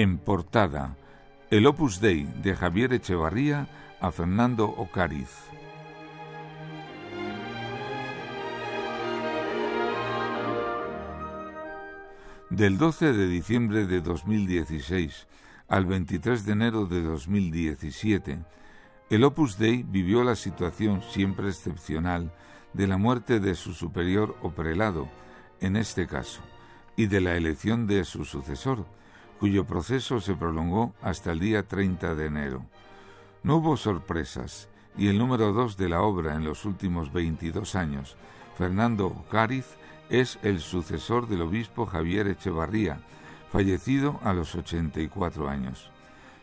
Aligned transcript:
En 0.00 0.16
portada, 0.16 0.96
el 1.50 1.66
Opus 1.66 2.00
Dei 2.00 2.24
de 2.24 2.56
Javier 2.56 2.94
Echevarría 2.94 3.68
a 4.00 4.10
Fernando 4.10 4.64
Ocariz. 4.64 5.28
Del 12.48 12.78
12 12.78 13.12
de 13.12 13.28
diciembre 13.28 13.84
de 13.84 14.00
2016 14.00 15.26
al 15.68 15.84
23 15.84 16.46
de 16.46 16.52
enero 16.52 16.86
de 16.86 17.02
2017, 17.02 18.38
el 19.10 19.24
Opus 19.24 19.58
Dei 19.58 19.82
vivió 19.82 20.24
la 20.24 20.34
situación 20.34 21.02
siempre 21.02 21.48
excepcional 21.50 22.32
de 22.72 22.86
la 22.86 22.96
muerte 22.96 23.38
de 23.38 23.54
su 23.54 23.74
superior 23.74 24.34
o 24.40 24.52
prelado, 24.52 25.10
en 25.60 25.76
este 25.76 26.06
caso, 26.06 26.40
y 26.96 27.04
de 27.04 27.20
la 27.20 27.36
elección 27.36 27.86
de 27.86 28.06
su 28.06 28.24
sucesor, 28.24 28.86
cuyo 29.40 29.64
proceso 29.64 30.20
se 30.20 30.34
prolongó 30.34 30.94
hasta 31.00 31.32
el 31.32 31.40
día 31.40 31.66
30 31.66 32.14
de 32.14 32.26
enero. 32.26 32.66
No 33.42 33.56
hubo 33.56 33.78
sorpresas, 33.78 34.68
y 34.98 35.08
el 35.08 35.16
número 35.16 35.54
dos 35.54 35.78
de 35.78 35.88
la 35.88 36.02
obra 36.02 36.34
en 36.34 36.44
los 36.44 36.66
últimos 36.66 37.10
22 37.10 37.74
años, 37.74 38.18
Fernando 38.58 39.24
Cáriz, 39.30 39.64
es 40.10 40.38
el 40.42 40.60
sucesor 40.60 41.26
del 41.26 41.40
obispo 41.40 41.86
Javier 41.86 42.28
Echevarría, 42.28 43.00
fallecido 43.50 44.20
a 44.22 44.34
los 44.34 44.54
84 44.54 45.48
años. 45.48 45.90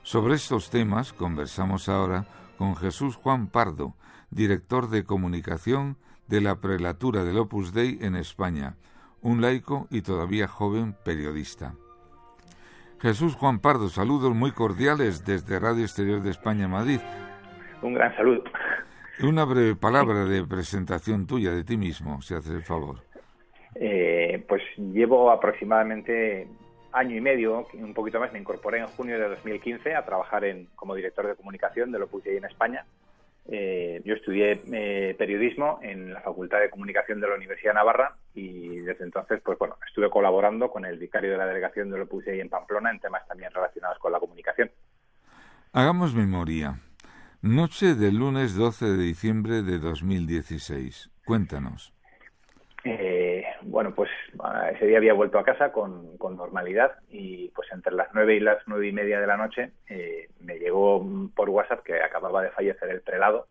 Sobre 0.02 0.33
estos 0.33 0.71
temas 0.71 1.13
conversamos 1.13 1.89
ahora 1.89 2.25
con 2.57 2.75
Jesús 2.75 3.16
Juan 3.16 3.45
Pardo, 3.45 3.93
director 4.31 4.89
de 4.89 5.03
comunicación 5.03 5.97
de 6.27 6.41
la 6.41 6.59
prelatura 6.61 7.23
del 7.23 7.38
Opus 7.38 7.73
Dei 7.73 7.99
en 8.02 8.16
España, 8.16 8.75
un 9.21 9.39
laico 9.41 9.88
y 9.91 10.02
todavía 10.02 10.47
joven 10.47 10.95
periodista. 11.05 11.75
Jesús 13.01 13.35
Juan 13.35 13.59
Pardo, 13.59 13.89
saludos 13.89 14.33
muy 14.33 14.51
cordiales 14.51 15.23
desde 15.23 15.59
Radio 15.59 15.83
Exterior 15.83 16.22
de 16.22 16.31
España, 16.31 16.67
Madrid. 16.67 16.99
Un 17.81 17.94
gran 17.94 18.16
saludo. 18.16 18.44
Una 19.22 19.45
breve 19.45 19.75
palabra 19.75 20.25
de 20.25 20.44
presentación 20.45 21.27
tuya 21.27 21.52
de 21.52 21.63
ti 21.63 21.77
mismo, 21.77 22.22
si 22.22 22.33
haces 22.33 22.52
el 22.52 22.63
favor. 22.63 22.97
Eh, 23.75 24.44
pues 24.47 24.63
llevo 24.77 25.30
aproximadamente 25.30 26.47
año 26.91 27.16
y 27.16 27.22
medio, 27.22 27.67
un 27.73 27.94
poquito 27.94 28.19
más, 28.19 28.33
me 28.33 28.39
incorporé 28.39 28.80
en 28.80 28.88
junio 28.88 29.19
de 29.19 29.29
2015 29.29 29.94
a 29.94 30.03
trabajar 30.03 30.44
en, 30.45 30.67
como 30.75 30.95
director 30.95 31.27
de 31.27 31.35
comunicación 31.35 31.91
de 31.91 32.02
Opus 32.02 32.23
Dei 32.23 32.38
en 32.38 32.45
España. 32.45 32.85
Eh, 33.50 34.02
yo 34.03 34.14
estudié 34.14 34.62
eh, 34.73 35.16
periodismo 35.17 35.80
en 35.81 36.14
la 36.14 36.22
Facultad 36.22 36.59
de 36.59 36.70
Comunicación 36.70 37.22
de 37.22 37.28
la 37.30 37.36
Universidad 37.36 37.72
de 37.72 37.76
Navarra 37.76 38.17
y 38.34 38.80
desde 38.80 39.06
entonces, 39.06 39.42
pues 39.44 39.58
bueno, 39.58 39.78
estuve 39.88 40.09
colaborando 40.09 40.70
con 40.70 40.86
el 40.86 40.98
vicario 40.98 41.31
de 41.31 41.38
la 41.38 41.45
delegación 41.45 41.90
de 41.90 42.02
Opus 42.02 42.25
Dei 42.25 42.42
en 42.42 42.50
Pamplona 42.50 42.92
en 42.92 43.00
temas 43.00 43.25
también 43.28 43.52
relacionados 43.53 44.00
con 44.00 44.12
la 44.12 44.20
comunicación. 44.20 44.70
Hagamos 45.72 46.14
memoria. 46.14 46.80
Noche 47.42 47.95
del 47.95 48.18
lunes 48.18 48.56
12 48.56 48.86
de 48.86 48.98
diciembre 48.98 49.62
de 49.62 49.80
2016. 49.80 51.09
Cuéntanos. 51.23 51.97
Bueno, 53.61 53.94
pues 53.94 54.09
ese 54.73 54.86
día 54.86 54.97
había 54.97 55.13
vuelto 55.13 55.39
a 55.39 55.44
casa 55.44 55.72
con, 55.72 56.17
normalidad 56.19 56.91
y 57.09 57.50
pues 57.50 57.67
entre 57.72 57.94
las 57.94 58.09
nueve 58.13 58.36
y 58.36 58.39
las 58.39 58.58
nueve 58.67 58.88
y 58.88 58.91
media 58.91 59.19
de 59.19 59.27
la 59.27 59.38
noche 59.38 59.72
eh, 59.89 60.30
me 60.41 60.59
llegó 60.59 61.05
por 61.36 61.50
WhatsApp 61.50 61.83
que 61.83 62.02
acababa 62.02 62.44
de 62.44 62.52
fallecer 62.52 62.89
el 62.89 63.02
prelado 63.02 63.47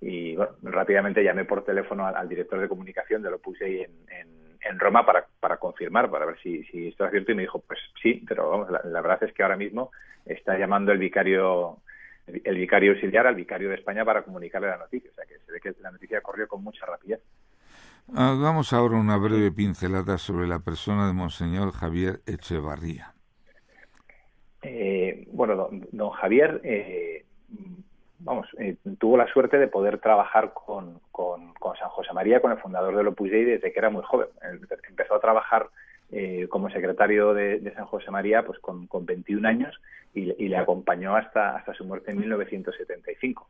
y 0.00 0.36
bueno, 0.36 0.52
rápidamente 0.62 1.22
llamé 1.22 1.44
por 1.44 1.64
teléfono 1.64 2.06
al, 2.06 2.28
director 2.28 2.58
de 2.60 2.68
comunicación 2.68 3.22
de 3.22 3.30
lo 3.30 3.38
puse 3.38 3.64
ahí 3.64 3.82
en, 3.82 4.40
Roma 4.78 5.04
para, 5.04 5.26
para 5.40 5.58
confirmar, 5.58 6.10
para 6.10 6.24
ver 6.24 6.38
si, 6.42 6.62
si 6.64 6.88
esto 6.88 7.02
era 7.02 7.10
cierto 7.10 7.32
y 7.32 7.34
me 7.34 7.42
dijo, 7.42 7.58
pues 7.66 7.78
sí, 8.00 8.24
pero 8.26 8.48
vamos, 8.48 8.70
la, 8.70 9.00
verdad 9.02 9.22
es 9.24 9.32
que 9.34 9.42
ahora 9.42 9.56
mismo 9.56 9.90
está 10.24 10.56
llamando 10.56 10.92
el 10.92 10.98
vicario 10.98 11.78
el 12.26 12.56
vicario 12.56 12.92
auxiliar 12.92 13.26
al 13.26 13.34
vicario 13.34 13.68
de 13.68 13.74
España 13.74 14.04
para 14.04 14.22
comunicarle 14.22 14.68
la 14.68 14.78
noticia, 14.78 15.10
o 15.10 15.14
sea 15.14 15.26
que 15.26 15.38
se 15.38 15.52
ve 15.52 15.60
que 15.60 15.74
la 15.82 15.90
noticia 15.90 16.20
corrió 16.20 16.46
con 16.46 16.62
mucha 16.62 16.86
rapidez. 16.86 17.20
Hagamos 18.16 18.72
ahora 18.72 18.96
una 18.96 19.16
breve 19.16 19.52
pincelada 19.52 20.18
sobre 20.18 20.48
la 20.48 20.58
persona 20.58 21.06
de 21.06 21.12
Monseñor 21.12 21.70
Javier 21.72 22.20
Echevarría. 22.26 23.14
Eh, 24.62 25.28
bueno, 25.32 25.70
don, 25.92 26.10
Javier, 26.10 26.60
eh, 26.64 27.24
vamos, 28.18 28.48
eh, 28.58 28.76
tuvo 28.98 29.16
la 29.16 29.26
suerte 29.32 29.58
de 29.58 29.68
poder 29.68 29.98
trabajar 29.98 30.52
con, 30.52 31.00
con, 31.12 31.52
San 31.78 31.88
José 31.88 32.12
María, 32.12 32.40
con 32.40 32.50
el 32.50 32.58
fundador 32.58 32.96
del 32.96 33.06
Opus 33.06 33.30
Dei, 33.30 33.44
desde 33.44 33.72
que 33.72 33.78
era 33.78 33.90
muy 33.90 34.02
joven. 34.02 34.28
Empezó 34.88 35.14
a 35.14 35.20
trabajar 35.20 35.68
como 36.48 36.68
secretario 36.70 37.32
de, 37.32 37.72
San 37.76 37.86
José 37.86 38.10
María 38.10 38.44
pues 38.44 38.58
con, 38.58 38.88
con 38.88 39.06
21 39.06 39.46
años 39.46 39.80
y, 40.12 40.32
y, 40.44 40.48
le 40.48 40.56
acompañó 40.56 41.14
hasta, 41.14 41.54
hasta 41.54 41.72
su 41.74 41.84
muerte 41.84 42.10
en 42.10 42.18
1975. 42.18 43.48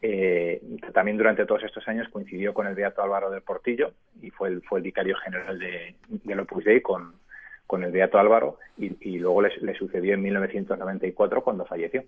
Eh, 0.00 0.62
también 0.94 1.16
durante 1.16 1.44
todos 1.44 1.64
estos 1.64 1.86
años 1.88 2.08
coincidió 2.08 2.54
con 2.54 2.66
el 2.66 2.74
Beato 2.74 3.02
Álvaro 3.02 3.30
del 3.30 3.42
Portillo 3.42 3.92
y 4.22 4.30
fue 4.30 4.48
el, 4.48 4.62
fue 4.62 4.78
el 4.78 4.84
vicario 4.84 5.16
general 5.16 5.58
de, 5.58 5.96
del 6.08 6.40
Opus 6.40 6.64
Dei 6.64 6.80
con, 6.80 7.14
con 7.68 7.84
el 7.84 7.90
Beato 7.90 8.18
Álvaro 8.18 8.58
y, 8.76 9.18
luego 9.18 9.42
le, 9.42 9.74
sucedió 9.74 10.14
en 10.14 10.22
1994 10.22 11.42
cuando 11.42 11.66
falleció. 11.66 12.02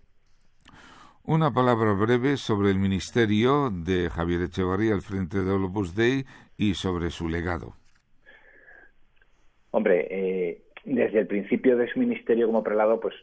Una 1.24 1.52
palabra 1.52 1.92
breve 1.92 2.36
sobre 2.36 2.70
el 2.70 2.78
ministerio 2.78 3.70
de 3.70 4.08
Javier 4.08 4.42
Echevarría 4.42 4.94
al 4.94 5.02
frente 5.02 5.42
del 5.42 5.64
Opus 5.64 5.94
Dei 5.94 6.24
y 6.56 6.74
sobre 6.74 7.10
su 7.10 7.28
legado. 7.28 7.74
Hombre, 9.72 10.06
eh, 10.10 10.62
desde 10.84 11.20
el 11.20 11.26
principio 11.26 11.76
de 11.76 11.88
su 11.92 11.98
ministerio 11.98 12.46
como 12.46 12.64
prelado, 12.64 12.98
pues 12.98 13.14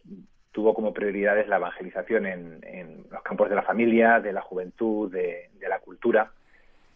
tuvo 0.57 0.73
como 0.73 0.91
prioridades 0.91 1.47
la 1.47 1.57
evangelización 1.57 2.25
en, 2.25 3.06
los 3.12 3.22
campos 3.22 3.47
de 3.47 3.53
la 3.53 3.62
familia, 3.62 4.19
de 4.19 4.34
la 4.34 4.41
juventud, 4.41 5.12
de, 5.12 5.50
la 5.62 5.78
cultura. 5.78 6.31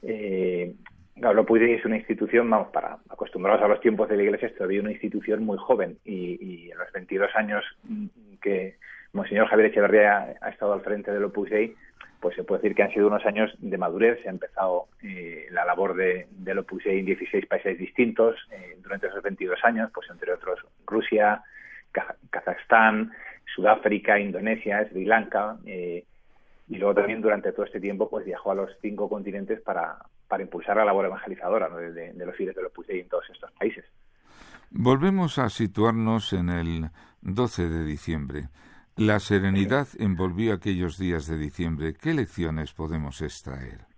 Eh, 0.01 0.73
Gablo 1.15 1.45
es 1.57 1.85
una 1.85 1.97
institución, 1.97 2.49
vamos, 2.49 2.69
para 2.69 2.97
acostumbrados 3.07 3.61
a 3.61 3.67
los 3.67 3.79
tiempos 3.79 4.09
de 4.09 4.17
la 4.17 4.23
Iglesia, 4.23 4.47
es 4.47 4.55
todavía 4.55 4.81
una 4.81 4.89
institución 4.89 5.45
muy 5.45 5.59
joven 5.59 5.99
y, 6.03 6.71
en 6.71 6.77
los 6.79 6.91
22 6.91 7.29
años 7.35 7.63
que 8.41 8.77
Monseñor 9.13 9.45
Javier 9.45 9.67
Echeverría 9.67 10.37
ha, 10.41 10.49
estado 10.49 10.73
al 10.73 10.81
frente 10.81 11.11
del 11.11 11.25
Opus 11.25 11.51
Dei, 11.51 11.75
pues 12.19 12.35
se 12.35 12.43
puede 12.43 12.63
decir 12.63 12.75
que 12.75 12.81
han 12.81 12.91
sido 12.91 13.05
unos 13.05 13.27
años 13.27 13.53
de 13.59 13.77
madurez. 13.77 14.23
Se 14.23 14.27
ha 14.27 14.31
empezado 14.31 14.87
eh, 15.03 15.45
la 15.51 15.65
labor 15.65 15.95
de, 15.95 16.25
del 16.31 16.57
Opus 16.57 16.83
Dei 16.83 16.97
en 16.97 17.05
16 17.05 17.45
países 17.45 17.77
distintos 17.77 18.37
eh, 18.49 18.75
durante 18.81 19.05
esos 19.05 19.21
22 19.21 19.63
años, 19.63 19.91
pues 19.93 20.09
entre 20.09 20.33
otros 20.33 20.59
Rusia, 20.87 21.43
Kazajstán, 21.91 23.11
Sudáfrica, 23.55 24.19
Indonesia, 24.19 24.87
Sri 24.89 25.05
Lanka, 25.05 25.57
eh, 25.65 26.05
y 26.67 26.77
luego 26.77 26.95
también 26.95 27.21
durante 27.21 27.51
todo 27.51 27.65
este 27.65 27.81
tiempo 27.81 28.09
pues 28.09 28.25
viajó 28.25 28.51
a 28.51 28.55
los 28.55 28.69
cinco 28.81 29.09
continentes 29.09 29.59
para, 29.61 29.97
para 30.27 30.43
impulsar 30.43 30.77
la 30.77 30.85
labor 30.85 31.05
evangelizadora 31.05 31.67
de, 31.69 32.13
los 32.25 32.35
fieles 32.35 32.55
de 32.55 32.63
los 32.63 32.71
Pusey 32.71 33.01
en 33.01 33.09
todos 33.09 33.29
estos 33.29 33.51
países. 33.51 33.83
Volvemos 34.69 35.37
a 35.37 35.49
situarnos 35.49 36.31
en 36.31 36.49
el 36.49 36.89
12 37.21 37.67
de 37.67 37.83
diciembre. 37.83 38.47
La 38.95 39.19
serenidad 39.19 39.87
envolvió 39.99 40.53
aquellos 40.53 40.97
días 40.97 41.27
de 41.27 41.37
diciembre. 41.37 41.93
¿Qué 41.93 42.13
lecciones 42.13 42.71
podemos 42.73 43.21
extraer? 43.21 43.90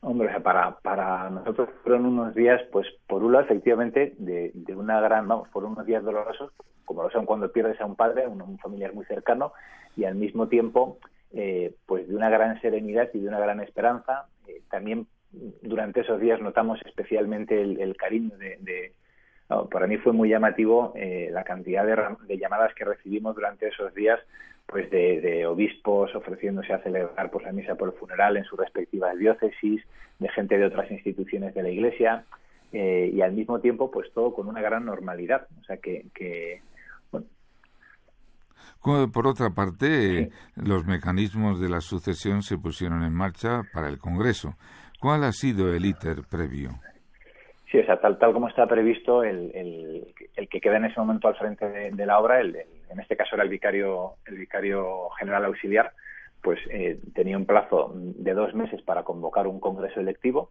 Hombre, 0.00 0.28
para, 0.40 0.78
para 0.78 1.28
nosotros 1.28 1.70
fueron 1.82 2.06
unos 2.06 2.34
días, 2.34 2.60
pues 2.70 2.86
por 3.06 3.24
un 3.24 3.34
efectivamente, 3.34 4.14
de, 4.18 4.52
de 4.54 4.76
una 4.76 5.00
gran, 5.00 5.26
vamos, 5.26 5.48
por 5.48 5.64
unos 5.64 5.84
días 5.86 6.04
dolorosos, 6.04 6.52
como 6.84 7.02
lo 7.02 7.10
son 7.10 7.26
cuando 7.26 7.52
pierdes 7.52 7.80
a 7.80 7.86
un 7.86 7.96
padre, 7.96 8.24
a 8.24 8.28
un, 8.28 8.58
familiar 8.58 8.94
muy 8.94 9.04
cercano, 9.04 9.52
y 9.96 10.04
al 10.04 10.14
mismo 10.14 10.48
tiempo, 10.48 10.98
eh, 11.32 11.74
pues 11.84 12.08
de 12.08 12.14
una 12.14 12.30
gran 12.30 12.60
serenidad 12.60 13.10
y 13.12 13.18
de 13.18 13.28
una 13.28 13.40
gran 13.40 13.60
esperanza. 13.60 14.26
Eh, 14.46 14.62
también 14.70 15.06
durante 15.30 16.00
esos 16.00 16.20
días 16.20 16.40
notamos 16.40 16.80
especialmente 16.86 17.60
el, 17.60 17.96
cariño 17.96 18.30
de, 18.38 18.92
para 19.70 19.86
mí 19.86 19.98
fue 19.98 20.12
muy 20.12 20.30
llamativo 20.30 20.92
eh, 20.96 21.28
la 21.30 21.44
cantidad 21.44 21.84
de, 22.26 22.38
llamadas 22.38 22.74
que 22.74 22.84
recibimos 22.84 23.34
durante 23.34 23.68
esos 23.68 23.92
días 23.94 24.18
pues 24.68 24.90
de, 24.90 25.46
obispos 25.46 26.14
ofreciéndose 26.14 26.74
a 26.74 26.82
celebrar 26.82 27.30
pues 27.30 27.44
la 27.44 27.52
misa 27.52 27.74
por 27.74 27.88
el 27.88 27.94
funeral 27.94 28.36
en 28.36 28.44
sus 28.44 28.58
respectivas 28.58 29.16
diócesis, 29.16 29.82
de 30.18 30.28
gente 30.28 30.58
de 30.58 30.66
otras 30.66 30.90
instituciones 30.90 31.54
de 31.54 31.62
la 31.62 31.70
Iglesia 31.70 32.26
eh, 32.72 33.10
y 33.12 33.22
al 33.22 33.32
mismo 33.32 33.60
tiempo 33.60 33.90
pues 33.90 34.12
todo 34.12 34.34
con 34.34 34.46
una 34.46 34.60
gran 34.60 34.84
normalidad, 34.84 35.48
o 35.58 35.64
sea 35.64 35.78
que, 35.78 36.04
que 36.14 36.60
bueno. 37.10 37.26
Por 39.10 39.26
otra 39.26 39.50
parte, 39.50 40.30
los 40.54 40.86
mecanismos 40.86 41.60
de 41.60 41.70
la 41.70 41.80
sucesión 41.80 42.42
se 42.42 42.58
pusieron 42.58 43.02
en 43.04 43.14
marcha 43.14 43.62
para 43.72 43.88
el 43.88 43.98
Congreso. 43.98 44.54
¿Cuál 45.00 45.24
ha 45.24 45.32
sido 45.32 45.72
el 45.72 45.86
íter 45.86 46.24
previo? 46.28 46.78
Sí, 47.70 47.78
o 47.78 47.84
sea, 47.84 48.00
tal, 48.00 48.18
tal 48.18 48.32
como 48.32 48.48
está 48.48 48.66
previsto, 48.66 49.22
el, 49.22 49.50
el, 49.54 50.14
el 50.36 50.48
que 50.48 50.60
queda 50.60 50.78
en 50.78 50.86
ese 50.86 50.98
momento 50.98 51.28
al 51.28 51.36
frente 51.36 51.68
de, 51.68 52.06
la 52.06 52.18
obra, 52.18 52.40
el, 52.40 52.56
en 52.56 53.00
este 53.00 53.16
caso 53.16 53.34
era 53.34 53.44
el 53.44 53.50
vicario, 53.50 54.14
el 54.26 54.38
vicario 54.38 55.10
general 55.18 55.44
auxiliar, 55.44 55.92
pues 56.42 56.58
eh, 56.70 56.98
tenía 57.14 57.36
un 57.36 57.44
plazo 57.44 57.92
de 57.94 58.32
dos 58.32 58.54
meses 58.54 58.80
para 58.82 59.02
convocar 59.02 59.46
un 59.46 59.60
congreso 59.60 60.00
electivo 60.00 60.50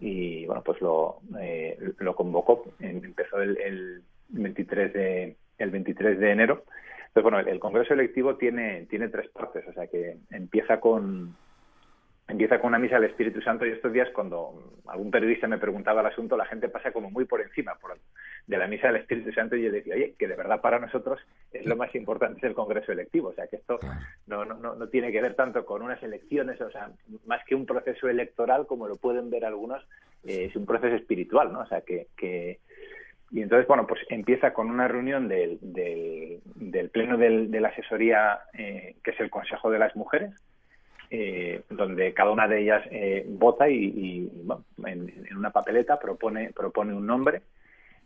y, 0.00 0.44
bueno, 0.46 0.62
pues 0.62 0.80
lo, 0.82 1.20
eh, 1.40 1.78
lo 1.98 2.14
convocó. 2.14 2.64
Empezó 2.78 3.40
el, 3.40 3.56
el 3.58 4.02
23 4.28 4.92
de, 4.92 5.36
el 5.58 5.70
23 5.70 6.18
de 6.18 6.30
enero. 6.30 6.64
Entonces, 7.08 7.22
bueno, 7.22 7.40
el, 7.40 7.58
Congreso 7.58 7.94
electivo 7.94 8.36
tiene, 8.36 8.86
tiene 8.86 9.08
tres 9.08 9.28
partes, 9.30 9.66
o 9.66 9.72
sea 9.72 9.88
que 9.88 10.18
empieza 10.30 10.78
con, 10.78 11.34
empieza 12.30 12.58
con 12.58 12.68
una 12.68 12.78
misa 12.78 12.96
al 12.96 13.04
Espíritu 13.04 13.40
Santo 13.40 13.66
y 13.66 13.70
estos 13.70 13.92
días 13.92 14.08
cuando 14.14 14.80
algún 14.86 15.10
periodista 15.10 15.48
me 15.48 15.58
preguntaba 15.58 16.00
el 16.00 16.06
asunto, 16.06 16.36
la 16.36 16.46
gente 16.46 16.68
pasa 16.68 16.92
como 16.92 17.10
muy 17.10 17.24
por 17.24 17.40
encima 17.40 17.74
por, 17.74 17.98
de 18.46 18.58
la 18.58 18.66
misa 18.66 18.86
del 18.86 18.96
Espíritu 18.96 19.32
Santo 19.32 19.56
y 19.56 19.62
yo 19.64 19.72
decía, 19.72 19.94
oye, 19.94 20.14
que 20.18 20.28
de 20.28 20.36
verdad 20.36 20.60
para 20.60 20.78
nosotros 20.78 21.20
es 21.52 21.66
lo 21.66 21.76
más 21.76 21.94
importante 21.94 22.38
es 22.38 22.44
el 22.44 22.54
Congreso 22.54 22.92
electivo, 22.92 23.28
o 23.28 23.34
sea 23.34 23.46
que 23.46 23.56
esto 23.56 23.80
no, 24.26 24.44
no, 24.44 24.74
no, 24.74 24.88
tiene 24.88 25.10
que 25.10 25.20
ver 25.20 25.34
tanto 25.34 25.64
con 25.64 25.82
unas 25.82 26.02
elecciones, 26.02 26.60
o 26.60 26.70
sea, 26.70 26.90
más 27.26 27.44
que 27.44 27.54
un 27.54 27.66
proceso 27.66 28.08
electoral 28.08 28.66
como 28.66 28.86
lo 28.86 28.96
pueden 28.96 29.30
ver 29.30 29.44
algunos, 29.44 29.82
eh, 30.24 30.46
es 30.48 30.56
un 30.56 30.66
proceso 30.66 30.94
espiritual, 30.94 31.52
¿no? 31.52 31.60
O 31.60 31.66
sea 31.66 31.80
que, 31.80 32.08
que 32.16 32.60
y 33.32 33.42
entonces, 33.42 33.68
bueno, 33.68 33.86
pues 33.86 34.00
empieza 34.08 34.52
con 34.52 34.68
una 34.68 34.88
reunión 34.88 35.28
del, 35.28 35.58
del, 35.62 36.90
Pleno 36.90 37.16
de 37.16 37.60
la 37.60 37.68
Asesoría, 37.68 38.40
eh, 38.52 38.96
que 39.04 39.12
es 39.12 39.20
el 39.20 39.30
Consejo 39.30 39.70
de 39.70 39.78
las 39.78 39.94
Mujeres, 39.94 40.32
eh, 41.12 41.62
donde 41.68 42.14
cada 42.14 42.30
una 42.30 42.46
de 42.46 42.60
ellas 42.60 42.84
eh, 42.88 43.26
vota 43.26 43.68
y, 43.68 44.30
en, 44.86 45.36
una 45.36 45.50
papeleta 45.50 45.98
propone, 45.98 46.52
propone 46.52 46.94
un 46.94 47.04
nombre 47.04 47.42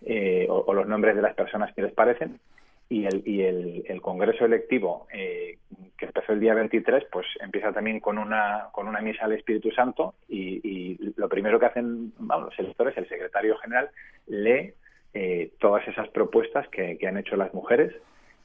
eh, 0.06 0.46
o, 0.48 0.72
los 0.72 0.88
nombres 0.88 1.14
de 1.14 1.20
las 1.20 1.34
personas 1.34 1.74
que 1.74 1.82
les 1.82 1.92
parecen. 1.92 2.40
Y 2.88 3.04
el, 3.04 3.22
y 3.26 3.42
el, 3.42 4.00
Congreso 4.00 4.44
electivo 4.44 5.06
que 5.10 6.04
empezó 6.04 6.32
el 6.32 6.40
día 6.40 6.52
23 6.52 7.04
pues 7.10 7.26
empieza 7.40 7.72
también 7.72 7.98
con 7.98 8.18
una 8.18 8.68
con 8.72 8.86
una 8.86 9.00
misa 9.00 9.24
al 9.24 9.32
Espíritu 9.32 9.70
Santo 9.70 10.14
y, 10.28 10.98
lo 11.16 11.28
primero 11.30 11.58
que 11.58 11.66
hacen 11.66 12.12
los 12.20 12.58
electores 12.58 12.94
el 12.98 13.08
secretario 13.08 13.56
general 13.56 13.88
lee 14.26 14.74
todas 15.58 15.88
esas 15.88 16.08
propuestas 16.10 16.68
que, 16.68 16.98
han 17.08 17.16
hecho 17.16 17.36
las 17.36 17.54
mujeres 17.54 17.94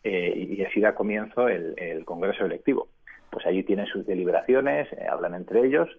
y 0.05 0.63
así 0.63 0.79
da 0.79 0.95
comienzo 0.95 1.49
el 1.49 2.05
Congreso 2.05 2.45
electivo 2.45 2.87
pues 3.29 3.45
allí 3.45 3.63
tienen 3.63 3.85
sus 3.87 4.05
deliberaciones, 4.05 4.91
eh, 4.93 5.05
hablan 5.09 5.35
entre 5.35 5.65
ellos, 5.65 5.89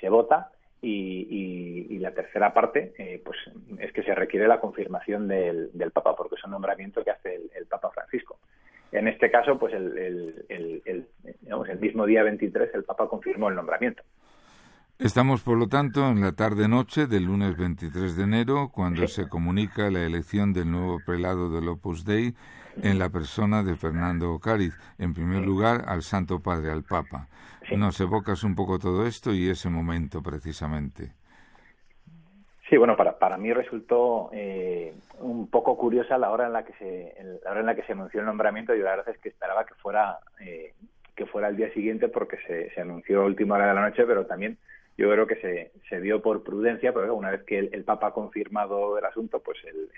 se 0.00 0.08
vota 0.08 0.50
y, 0.80 1.98
la 1.98 2.12
tercera 2.12 2.54
parte 2.54 2.92
eh, 2.96 3.20
pues 3.24 3.36
es 3.80 3.92
que 3.92 4.04
se 4.04 4.14
requiere 4.14 4.46
la 4.46 4.60
confirmación 4.60 5.26
del, 5.26 5.70
Papa, 5.92 6.14
porque 6.14 6.36
es 6.36 6.44
un 6.44 6.52
nombramiento 6.52 7.02
que 7.02 7.10
hace 7.10 7.34
el, 7.34 7.66
Papa 7.66 7.90
Francisco. 7.90 8.38
En 8.92 9.08
este 9.08 9.30
caso, 9.30 9.58
pues 9.58 9.74
el, 9.74 10.46
el, 10.48 11.78
mismo 11.80 12.06
día 12.06 12.22
23 12.22 12.72
el 12.74 12.84
Papa 12.84 13.08
confirmó 13.08 13.48
el 13.48 13.56
nombramiento. 13.56 14.02
Estamos, 15.00 15.42
por 15.42 15.56
lo 15.56 15.68
tanto, 15.68 16.08
en 16.08 16.20
la 16.20 16.32
tarde-noche 16.32 17.06
del 17.06 17.26
lunes 17.26 17.56
23 17.56 18.16
de 18.16 18.24
enero, 18.24 18.72
cuando 18.74 19.06
se 19.06 19.28
comunica 19.28 19.92
la 19.92 20.04
elección 20.04 20.52
del 20.52 20.72
nuevo 20.72 20.98
prelado 21.06 21.54
del 21.54 21.68
Opus 21.68 22.04
Dei 22.04 22.34
en 22.82 22.98
la 22.98 23.08
persona 23.08 23.62
de 23.62 23.76
Fernando 23.76 24.32
Ocariz, 24.32 24.76
en 24.98 25.14
primer 25.14 25.42
lugar 25.42 25.84
al 25.86 26.02
Santo 26.02 26.42
Padre, 26.42 26.72
al 26.72 26.82
Papa. 26.82 27.28
Nos 27.76 28.00
evocas 28.00 28.42
un 28.42 28.56
poco 28.56 28.80
todo 28.80 29.06
esto 29.06 29.32
y 29.32 29.48
ese 29.48 29.70
momento 29.70 30.20
precisamente. 30.20 31.12
Sí, 32.68 32.76
bueno, 32.76 32.96
para, 32.96 33.20
para 33.20 33.36
mí 33.36 33.52
resultó 33.52 34.30
eh, 34.32 34.94
un 35.20 35.48
poco 35.48 35.78
curiosa 35.78 36.18
la 36.18 36.32
hora 36.32 36.48
en 36.48 36.52
la 36.52 36.64
que 36.64 36.72
se 36.72 37.14
la 37.44 37.52
hora 37.52 37.60
en 37.60 37.66
la 37.66 37.76
que 37.76 37.84
se 37.84 37.92
anunció 37.92 38.18
el 38.18 38.26
nombramiento. 38.26 38.74
Yo 38.74 38.82
la 38.82 38.96
verdad 38.96 39.14
es 39.14 39.18
que 39.18 39.28
esperaba 39.28 39.64
que 39.64 39.74
fuera 39.74 40.18
eh, 40.40 40.74
que 41.14 41.26
fuera 41.26 41.48
el 41.48 41.56
día 41.56 41.72
siguiente 41.72 42.08
porque 42.08 42.36
se, 42.48 42.70
se 42.70 42.80
anunció 42.80 43.22
a 43.22 43.26
última 43.26 43.54
hora 43.54 43.68
de 43.68 43.74
la 43.74 43.82
noche, 43.82 44.04
pero 44.04 44.26
también 44.26 44.58
yo 44.98 45.10
creo 45.10 45.26
que 45.26 45.36
se, 45.36 45.72
se 45.88 46.00
dio 46.00 46.20
por 46.20 46.42
prudencia, 46.42 46.92
pero 46.92 47.14
una 47.14 47.30
vez 47.30 47.44
que 47.44 47.58
el, 47.58 47.84
Papa 47.84 48.08
ha 48.08 48.12
confirmado 48.12 48.98
el 48.98 49.04
asunto, 49.04 49.40
pues 49.40 49.56
el, 49.64 49.88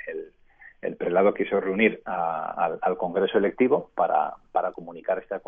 el 0.83 0.97
prelado 0.97 1.35
quiso 1.35 1.61
reunir 1.61 2.03
al, 2.05 2.97
Congreso 2.97 3.39
electivo 3.39 3.91
para, 3.95 4.35
para 4.53 4.73
comunicar 4.73 5.19
esta 5.19 5.41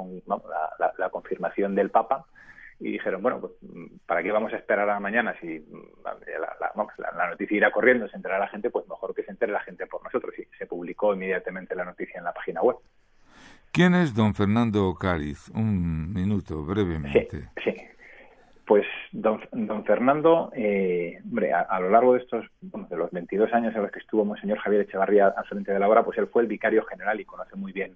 la, 0.99 1.10
confirmación 1.10 1.75
del 1.75 1.90
Papa 1.90 2.26
y 2.78 2.93
dijeron, 2.93 3.22
bueno, 3.22 3.40
pues, 3.40 3.52
¿para 4.06 4.22
qué 4.22 4.32
vamos 4.32 4.52
a 4.52 4.56
esperar 4.56 4.88
a 4.90 5.00
mañana 5.00 5.34
si 5.40 5.64
la, 6.02 7.28
noticia 7.31 7.56
irá 7.56 7.70
corriendo, 7.70 8.08
se 8.08 8.16
enterará 8.16 8.44
la 8.44 8.50
gente, 8.50 8.70
pues 8.70 8.88
mejor 8.88 9.14
que 9.14 9.22
se 9.22 9.31
entere 9.31 9.52
la 9.52 9.60
gente 9.60 9.87
por 9.87 10.02
nosotros. 10.02 10.34
Y 10.38 10.44
se 10.58 10.66
publicó 10.66 11.14
inmediatamente 11.14 11.75
la 11.75 11.84
noticia 11.84 12.19
en 12.19 12.25
la 12.25 12.32
página 12.32 12.62
web. 12.62 12.76
¿Quién 13.70 13.94
es 13.94 14.14
don 14.14 14.34
Fernando 14.34 14.94
Cáriz? 14.98 15.48
Un 15.55 16.12
minuto, 16.12 16.64
brevemente. 16.64 17.50
sí. 17.62 17.75
Pues 18.72 18.86
don, 19.12 19.38
don 19.52 19.84
Fernando, 19.84 20.50
eh, 20.56 21.19
hombre, 21.26 21.52
a, 21.52 21.78
lo 21.78 21.90
largo 21.90 22.14
de 22.14 22.20
estos, 22.20 22.46
de 22.62 22.96
los 22.96 23.10
22 23.10 23.52
años 23.52 23.74
en 23.76 23.82
los 23.82 23.92
que 23.92 23.98
estuvo 23.98 24.24
Monseñor 24.24 24.56
Javier 24.60 24.80
Echevarría 24.80 25.26
al 25.26 25.44
frente 25.44 25.74
de 25.74 25.78
la 25.78 25.90
obra, 25.90 26.02
pues 26.02 26.16
él 26.16 26.28
fue 26.28 26.40
el 26.40 26.48
vicario 26.48 26.82
general 26.86 27.20
y 27.20 27.26
conoce 27.26 27.54
muy 27.54 27.72
bien 27.72 27.94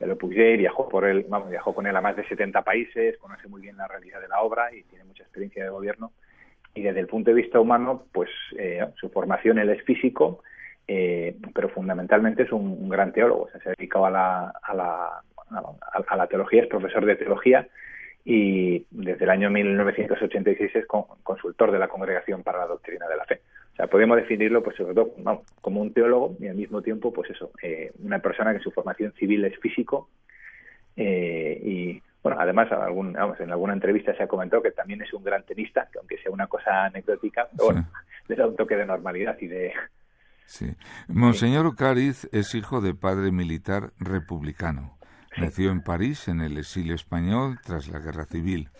el 0.00 0.10
Opus 0.10 0.34
Dei, 0.34 0.56
viajó 0.56 0.88
por 0.88 1.04
él, 1.04 1.26
vamos, 1.28 1.48
viajó 1.48 1.72
con 1.72 1.86
él 1.86 1.94
a 1.94 2.00
más 2.00 2.16
de 2.16 2.26
70 2.26 2.60
países, 2.62 3.16
conoce 3.18 3.46
muy 3.46 3.60
bien 3.60 3.76
la 3.76 3.86
realidad 3.86 4.20
de 4.20 4.26
la 4.26 4.40
obra 4.40 4.74
y 4.74 4.82
tiene 4.82 5.04
mucha 5.04 5.22
experiencia 5.22 5.62
de 5.62 5.70
gobierno. 5.70 6.10
Y 6.74 6.82
desde 6.82 6.98
el 6.98 7.06
punto 7.06 7.30
de 7.30 7.36
vista 7.36 7.60
humano, 7.60 8.06
pues 8.10 8.30
eh, 8.58 8.84
su 8.96 9.10
formación 9.10 9.60
él 9.60 9.70
es 9.70 9.84
físico, 9.84 10.42
eh, 10.88 11.36
pero 11.54 11.68
fundamentalmente 11.68 12.42
es 12.42 12.50
un, 12.50 12.88
gran 12.88 13.12
teólogo, 13.12 13.48
se 13.62 13.68
ha 13.68 13.74
dedicado 13.78 14.06
a 14.06 14.52
a 14.68 16.16
la 16.16 16.26
teología, 16.26 16.62
es 16.62 16.68
profesor 16.68 17.06
de 17.06 17.14
teología 17.14 17.68
y 18.28 18.84
desde 18.90 19.22
el 19.22 19.30
año 19.30 19.50
1986 19.50 20.74
es 20.74 20.86
consultor 21.22 21.70
de 21.70 21.78
la 21.78 21.86
Congregación 21.86 22.42
para 22.42 22.58
la 22.58 22.66
Doctrina 22.66 23.06
de 23.06 23.16
la 23.16 23.24
Fe. 23.24 23.40
O 23.72 23.76
sea, 23.76 23.86
podemos 23.86 24.16
definirlo, 24.16 24.64
pues 24.64 24.74
sobre 24.76 24.94
todo, 24.94 25.14
como 25.60 25.80
un 25.80 25.92
teólogo 25.92 26.34
y 26.40 26.48
al 26.48 26.56
mismo 26.56 26.82
tiempo, 26.82 27.12
pues 27.12 27.30
eso, 27.30 27.52
eh, 27.62 27.92
una 28.02 28.18
persona 28.18 28.52
que 28.52 28.58
su 28.58 28.72
formación 28.72 29.12
civil 29.12 29.44
es 29.44 29.56
físico 29.60 30.08
eh, 30.96 31.60
y, 31.62 32.02
bueno, 32.20 32.40
además, 32.40 32.72
algún, 32.72 33.12
vamos, 33.12 33.38
en 33.38 33.52
alguna 33.52 33.74
entrevista 33.74 34.12
se 34.16 34.24
ha 34.24 34.26
comentado 34.26 34.60
que 34.60 34.72
también 34.72 35.02
es 35.02 35.12
un 35.12 35.22
gran 35.22 35.44
tenista, 35.44 35.88
que 35.92 36.00
aunque 36.00 36.18
sea 36.18 36.32
una 36.32 36.48
cosa 36.48 36.86
anecdótica, 36.86 37.48
bueno, 37.52 37.88
le 38.26 38.34
da 38.34 38.48
un 38.48 38.56
toque 38.56 38.74
de 38.74 38.86
normalidad 38.86 39.36
y 39.40 39.46
de... 39.46 39.72
Sí. 40.46 40.74
Monseñor 41.06 41.64
Ocariz 41.66 42.28
es 42.32 42.56
hijo 42.56 42.80
de 42.80 42.92
padre 42.94 43.30
militar 43.30 43.92
republicano. 44.00 44.95
Nació 45.38 45.70
en 45.70 45.82
París, 45.82 46.28
en 46.28 46.40
el 46.40 46.56
exilio 46.56 46.94
español, 46.94 47.58
tras 47.64 47.88
la 47.88 47.98
Guerra 47.98 48.24
Civil. 48.24 48.70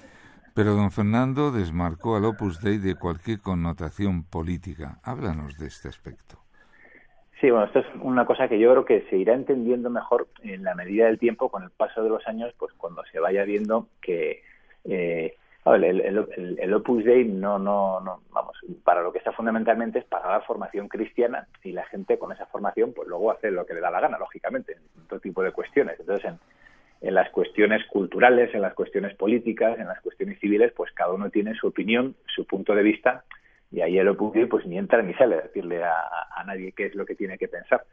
Pero 0.55 0.75
don 0.75 0.91
Fernando 0.91 1.53
desmarcó 1.53 2.17
al 2.17 2.25
Opus 2.25 2.63
Dei 2.63 2.79
de 2.79 2.95
cualquier 2.95 3.41
connotación 3.41 4.25
política. 4.25 4.99
Háblanos 5.03 5.59
de 5.59 5.67
este 5.67 5.89
aspecto. 5.89 6.39
Sí, 7.41 7.51
bueno, 7.51 7.67
esto 7.67 7.81
es 7.81 7.87
una 8.01 8.25
cosa 8.25 8.49
que 8.49 8.59
yo 8.59 8.71
creo 8.71 8.85
que 8.87 9.07
se 9.11 9.19
irá 9.19 9.35
entendiendo 9.35 9.91
mejor 9.91 10.29
en 10.43 10.65
la 10.65 10.75
medida 10.75 11.05
del 11.07 11.19
tiempo, 11.19 11.51
con 11.51 11.63
el 11.63 11.71
paso 11.71 12.03
de 12.03 12.09
los 12.09 12.27
años, 12.27 12.55
pues 12.59 12.73
cuando 12.73 13.05
se 13.13 13.21
vaya 13.21 13.45
viendo 13.45 13.89
que 14.01 14.43
eh, 14.85 15.37
el, 15.75 16.75
Opus 16.75 17.05
Dei 17.05 17.25
no, 17.25 17.59
no, 17.59 18.01
no, 18.01 18.21
vamos, 18.31 18.57
para 18.85 19.03
lo 19.03 19.13
que 19.13 19.19
está 19.19 19.33
fundamentalmente 19.33 19.99
es 19.99 20.05
para 20.05 20.31
la 20.31 20.41
formación 20.43 20.89
cristiana 20.89 21.47
y 21.65 21.73
la 21.73 21.85
gente 21.87 22.19
con 22.19 22.33
esa 22.33 22.47
formación, 22.47 22.93
pues 22.95 23.09
luego 23.09 23.33
hace 23.33 23.51
lo 23.51 23.67
que 23.67 23.75
le 23.75 23.81
da 23.81 23.91
la 23.91 24.01
gana, 24.01 24.19
lógicamente, 24.19 24.73
en 24.75 25.07
todo 25.09 25.21
tipo 25.21 25.43
de 25.43 25.53
cuestiones. 25.53 25.99
Entonces, 25.99 26.25
en, 26.27 26.39
en 27.01 27.15
las 27.15 27.31
cuestiones 27.31 27.85
culturales, 27.87 28.55
en 28.55 28.63
las 28.63 28.75
cuestiones 28.75 29.15
políticas, 29.17 29.79
en 29.79 29.87
las 29.87 30.01
cuestiones 30.01 30.39
civiles, 30.39 30.73
pues 30.73 30.93
cada 30.93 31.13
uno 31.13 31.31
tiene 31.31 31.55
su 31.55 31.67
opinión, 31.67 32.15
su 32.27 32.47
punto 32.47 32.75
de 32.75 32.83
vista, 32.83 33.25
y 33.71 33.81
ahí 33.81 33.99
el 33.99 34.09
Opus 34.09 34.37
pues 34.49 34.67
ni 34.67 34.79
entra 34.79 35.03
ni 35.03 35.15
sale 35.15 35.37
a 35.37 35.43
decirle 35.43 35.83
a, 35.85 36.45
nadie 36.47 36.73
qué 36.73 36.87
es 36.87 36.95
lo 36.95 37.05
que 37.05 37.15
tiene 37.15 37.37
que 37.37 37.49
pensar. 37.49 37.85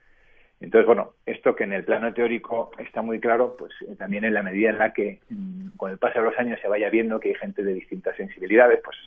Entonces, 0.60 0.86
bueno, 0.86 1.14
esto 1.26 1.56
que 1.56 1.66
en 1.66 1.74
el 1.74 1.84
plano 1.84 2.14
teórico 2.14 2.72
está 2.80 3.02
muy 3.02 3.20
claro, 3.20 3.56
pues 3.58 3.74
eh, 3.82 3.96
también 3.98 4.24
en 4.24 4.34
la 4.34 4.44
medida 4.44 4.70
en 4.70 4.78
la 4.78 4.94
que 4.94 5.20
mm, 5.30 5.70
con 5.78 5.92
el 5.92 5.98
paso 5.98 6.20
de 6.20 6.26
los 6.26 6.40
años 6.40 6.60
se 6.62 6.68
vaya 6.68 6.90
viendo 6.90 7.20
que 7.20 7.30
hay 7.30 7.36
gente 7.36 7.64
de 7.64 7.74
distintas 7.74 8.16
sensibilidades, 8.16 8.80
pues 8.84 8.98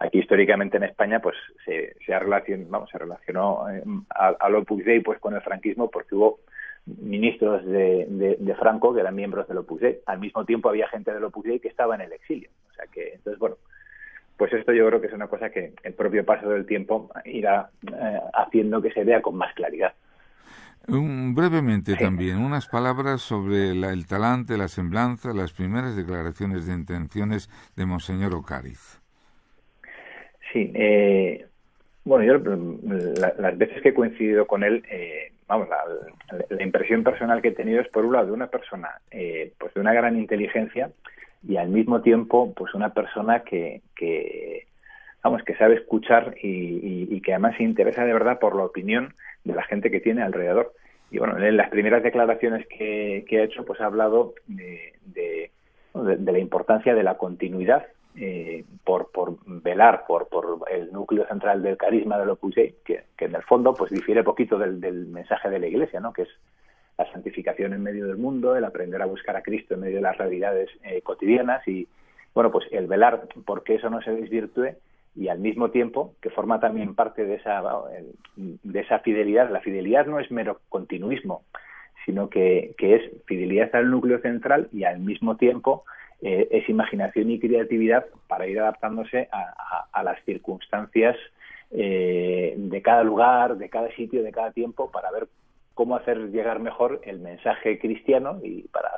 aquí 0.00 0.18
históricamente 0.18 0.76
en 0.76 0.84
España 0.84 1.20
pues 1.20 1.36
se, 1.64 1.94
se 2.04 2.14
ha 2.14 2.18
relacionado, 2.18 2.70
vamos, 2.70 2.90
se 2.90 2.98
relacionó 2.98 3.70
eh, 3.70 3.82
al 4.08 4.54
Opus 4.56 4.84
Dei 4.84 5.00
pues 5.00 5.20
con 5.20 5.34
el 5.34 5.42
franquismo 5.42 5.90
porque 5.90 6.14
hubo 6.14 6.40
ministros 6.84 7.64
de, 7.64 8.06
de, 8.38 8.54
Franco 8.56 8.92
que 8.92 9.00
eran 9.00 9.14
miembros 9.14 9.46
del 9.48 9.58
Opus 9.58 9.80
Dei. 9.80 10.00
Al 10.06 10.18
mismo 10.18 10.44
tiempo 10.44 10.68
había 10.68 10.88
gente 10.88 11.12
del 11.12 11.24
Opus 11.24 11.44
Dei 11.44 11.60
que 11.60 11.68
estaba 11.68 11.94
en 11.94 12.00
el 12.02 12.12
exilio. 12.12 12.50
O 12.70 12.74
sea 12.74 12.86
que, 12.86 13.14
entonces, 13.14 13.38
bueno, 13.38 13.56
pues 14.36 14.52
esto 14.52 14.72
yo 14.72 14.86
creo 14.88 15.00
que 15.00 15.06
es 15.06 15.12
una 15.12 15.28
cosa 15.28 15.50
que 15.50 15.72
el 15.84 15.94
propio 15.94 16.24
paso 16.24 16.48
del 16.50 16.66
tiempo 16.66 17.10
irá 17.24 17.70
eh, 17.86 18.20
haciendo 18.34 18.82
que 18.82 18.90
se 18.92 19.04
vea 19.04 19.22
con 19.22 19.36
más 19.36 19.54
claridad. 19.54 19.92
Brevemente 20.86 21.96
también, 21.96 22.38
unas 22.38 22.66
palabras 22.68 23.22
sobre 23.22 23.70
el 23.70 24.06
talante, 24.06 24.56
la 24.56 24.68
semblanza, 24.68 25.32
las 25.32 25.52
primeras 25.52 25.96
declaraciones 25.96 26.66
de 26.66 26.74
intenciones 26.74 27.48
de 27.76 27.86
Monseñor 27.86 28.34
Ocariz. 28.34 29.00
Sí, 30.52 30.70
eh, 30.74 31.46
bueno, 32.04 32.24
yo 32.24 32.38
las 33.38 33.56
veces 33.56 33.80
que 33.82 33.90
he 33.90 33.94
coincidido 33.94 34.46
con 34.46 34.64
él, 34.64 34.84
eh, 34.90 35.32
vamos, 35.46 35.68
la, 35.68 36.62
impresión 36.62 37.04
personal 37.04 37.40
que 37.40 37.48
he 37.48 37.52
tenido 37.52 37.80
es 37.80 37.88
por 37.88 38.04
un 38.04 38.12
lado 38.12 38.26
de 38.26 38.32
una 38.32 38.48
persona, 38.48 38.90
eh, 39.10 39.52
pues 39.58 39.72
de 39.74 39.80
una 39.80 39.94
gran 39.94 40.18
inteligencia 40.18 40.90
y 41.46 41.56
al 41.56 41.68
mismo 41.68 42.02
tiempo, 42.02 42.52
pues 42.54 42.74
una 42.74 42.92
persona 42.92 43.40
que, 43.40 43.82
que 43.96 44.66
vamos, 45.22 45.42
que 45.42 45.54
sabe 45.56 45.74
escuchar 45.76 46.34
y, 46.42 47.20
que 47.20 47.32
además 47.32 47.56
se 47.56 47.62
interesa 47.62 48.04
de 48.04 48.12
verdad 48.12 48.38
por 48.38 48.56
la 48.56 48.64
opinión 48.64 49.14
de 49.44 49.54
la 49.54 49.62
gente 49.62 49.90
que 49.90 50.00
tiene 50.00 50.22
alrededor. 50.22 50.72
y 51.10 51.18
bueno, 51.18 51.38
en 51.38 51.56
las 51.56 51.70
primeras 51.70 52.02
declaraciones 52.02 52.66
que, 52.66 53.24
ha 53.30 53.44
hecho, 53.44 53.64
pues 53.64 53.80
ha 53.80 53.86
hablado 53.86 54.34
de, 54.46 54.92
de, 55.04 55.50
la 55.94 56.38
importancia 56.38 56.94
de 56.94 57.02
la 57.02 57.16
continuidad 57.16 57.86
eh, 58.16 58.64
por, 58.84 59.10
por 59.10 59.36
velar 59.46 60.04
por, 60.06 60.28
por 60.28 60.66
el 60.70 60.92
núcleo 60.92 61.26
central 61.26 61.62
del 61.62 61.76
carisma 61.76 62.18
del 62.18 62.30
Opus 62.30 62.54
Dei, 62.54 62.74
que, 62.84 63.04
en 63.18 63.34
el 63.34 63.42
fondo 63.42 63.72
pues 63.72 63.90
difiere 63.90 64.22
poquito 64.22 64.58
del, 64.58 64.80
del, 64.80 65.06
mensaje 65.06 65.48
de 65.48 65.58
la 65.58 65.66
Iglesia, 65.66 66.00
¿no? 66.00 66.12
que 66.12 66.22
es 66.22 66.28
la 66.98 67.10
santificación 67.10 67.72
en 67.72 67.82
medio 67.82 68.06
del 68.06 68.18
mundo, 68.18 68.54
el 68.54 68.64
aprender 68.64 69.00
a 69.00 69.06
buscar 69.06 69.36
a 69.36 69.42
Cristo 69.42 69.74
en 69.74 69.80
medio 69.80 69.96
de 69.96 70.02
las 70.02 70.18
realidades 70.18 70.68
eh, 70.82 71.00
cotidianas 71.00 71.66
y, 71.66 71.88
bueno, 72.34 72.50
pues 72.50 72.66
el 72.70 72.86
velar 72.86 73.28
por 73.46 73.62
que 73.62 73.76
eso 73.76 73.88
no 73.88 74.02
se 74.02 74.10
desvirtúe 74.10 74.74
y 75.14 75.28
al 75.28 75.38
mismo 75.38 75.70
tiempo 75.70 76.14
que 76.20 76.30
forma 76.30 76.60
también 76.60 76.94
parte 76.94 77.24
de 77.24 77.36
esa, 77.36 77.62
de 78.36 78.80
esa 78.80 79.00
fidelidad. 79.00 79.50
La 79.50 79.60
fidelidad 79.60 80.06
no 80.06 80.18
es 80.20 80.30
mero 80.30 80.60
continuismo, 80.68 81.44
sino 82.04 82.28
que, 82.30 82.74
que 82.78 82.96
es 82.96 83.02
fidelidad 83.26 83.74
al 83.74 83.90
núcleo 83.90 84.20
central 84.20 84.68
y 84.72 84.84
al 84.84 85.00
mismo 85.00 85.36
tiempo 85.36 85.84
eh, 86.22 86.48
es 86.50 86.68
imaginación 86.68 87.30
y 87.30 87.40
creatividad 87.40 88.06
para 88.28 88.46
ir 88.46 88.60
adaptándose 88.60 89.28
a, 89.32 89.86
a, 89.92 90.02
las 90.02 90.22
circunstancias 90.24 91.16
eh, 91.72 92.54
de 92.56 92.82
cada 92.82 93.02
lugar, 93.02 93.56
de 93.56 93.68
cada 93.68 93.90
sitio, 93.96 94.22
de 94.22 94.32
cada 94.32 94.52
tiempo, 94.52 94.90
para 94.90 95.10
ver 95.10 95.28
cómo 95.74 95.96
hacer 95.96 96.30
llegar 96.30 96.60
mejor 96.60 97.00
el 97.04 97.18
mensaje 97.18 97.78
cristiano 97.78 98.38
y 98.42 98.62
para 98.68 98.90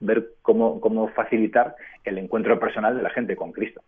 ver 0.00 0.30
cómo, 0.42 0.80
cómo 0.80 1.08
facilitar 1.08 1.74
el 2.04 2.18
encuentro 2.18 2.58
personal 2.58 2.96
de 2.96 3.02
la 3.02 3.10
gente 3.10 3.36
con 3.36 3.52
Cristo. 3.52 3.82